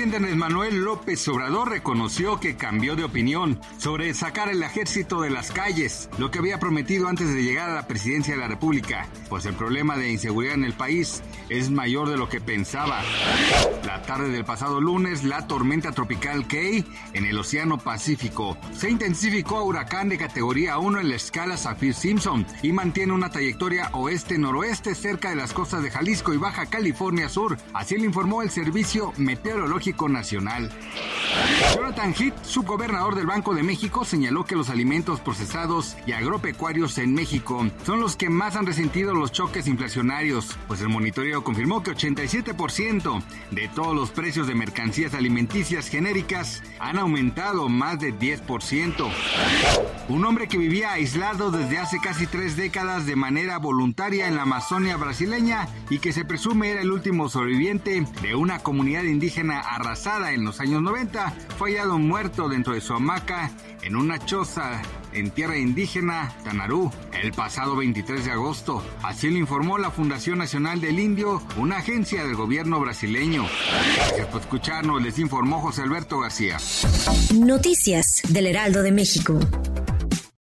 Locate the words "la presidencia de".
7.74-8.40